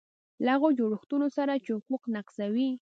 [0.45, 2.69] له هغو جوړښتونو سره چې حقوق نقضوي.